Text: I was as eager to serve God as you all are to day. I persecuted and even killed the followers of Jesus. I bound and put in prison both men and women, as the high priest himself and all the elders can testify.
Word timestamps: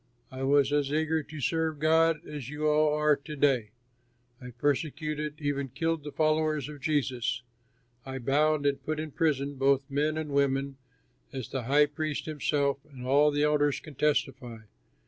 I 0.31 0.41
was 0.41 0.73
as 0.73 0.91
eager 0.91 1.21
to 1.21 1.39
serve 1.39 1.77
God 1.77 2.25
as 2.27 2.49
you 2.49 2.67
all 2.67 2.91
are 2.95 3.15
to 3.15 3.35
day. 3.35 3.69
I 4.41 4.49
persecuted 4.49 5.33
and 5.37 5.45
even 5.45 5.67
killed 5.69 6.03
the 6.03 6.11
followers 6.11 6.67
of 6.69 6.81
Jesus. 6.81 7.43
I 8.03 8.17
bound 8.17 8.65
and 8.65 8.83
put 8.83 8.99
in 8.99 9.11
prison 9.11 9.57
both 9.57 9.83
men 9.91 10.17
and 10.17 10.31
women, 10.31 10.77
as 11.31 11.49
the 11.49 11.65
high 11.65 11.85
priest 11.85 12.25
himself 12.25 12.79
and 12.91 13.05
all 13.05 13.29
the 13.29 13.43
elders 13.43 13.79
can 13.79 13.93
testify. 13.93 14.61